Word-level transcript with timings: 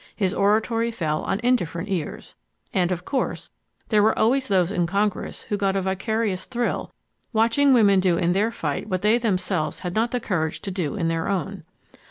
His 0.15 0.33
oratory 0.33 0.89
fell 0.89 1.21
on 1.21 1.39
indifferent 1.43 1.87
ears. 1.87 2.33
And 2.73 2.91
of 2.91 3.05
course 3.05 3.51
there 3.89 4.01
were 4.01 4.17
always 4.17 4.47
those 4.47 4.71
in 4.71 4.87
Congress 4.87 5.43
who 5.43 5.57
got 5.57 5.75
a 5.75 5.81
vicarious 5.83 6.45
thrill 6.45 6.91
watching 7.33 7.71
women 7.71 7.99
do 7.99 8.17
in 8.17 8.31
their 8.31 8.49
fight 8.49 8.89
what 8.89 9.03
they 9.03 9.19
themselves 9.19 9.81
had 9.81 9.93
not 9.93 10.09
the 10.09 10.19
courage 10.19 10.59
to 10.63 10.71
do 10.71 10.95
in 10.95 11.07
their 11.07 11.27
own. 11.27 11.65